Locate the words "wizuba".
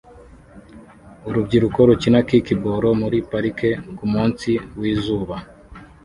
4.79-5.35